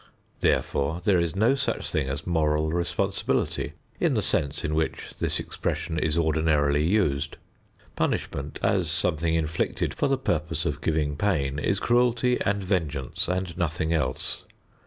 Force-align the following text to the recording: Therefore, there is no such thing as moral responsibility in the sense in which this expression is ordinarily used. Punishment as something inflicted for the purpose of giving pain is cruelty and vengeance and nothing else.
Therefore, 0.39 0.99
there 1.03 1.19
is 1.19 1.35
no 1.35 1.53
such 1.53 1.91
thing 1.91 2.09
as 2.09 2.25
moral 2.25 2.71
responsibility 2.71 3.73
in 3.99 4.15
the 4.15 4.23
sense 4.23 4.63
in 4.63 4.73
which 4.73 5.11
this 5.19 5.39
expression 5.39 5.99
is 5.99 6.17
ordinarily 6.17 6.83
used. 6.83 7.37
Punishment 7.95 8.57
as 8.63 8.89
something 8.89 9.35
inflicted 9.35 9.93
for 9.93 10.07
the 10.07 10.17
purpose 10.17 10.65
of 10.65 10.81
giving 10.81 11.15
pain 11.17 11.59
is 11.59 11.79
cruelty 11.79 12.41
and 12.41 12.63
vengeance 12.63 13.27
and 13.27 13.55
nothing 13.59 13.93
else. 13.93 14.43